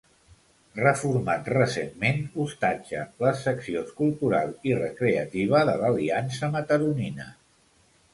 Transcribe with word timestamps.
Reformat 0.77 1.49
recentment, 1.55 2.23
hostatja 2.43 3.03
les 3.25 3.43
seccions 3.49 3.91
cultural 3.99 4.55
i 4.71 4.73
recreativa 4.79 5.61
de 5.71 5.77
l'Aliança 5.83 6.51
Mataronina. 6.57 7.29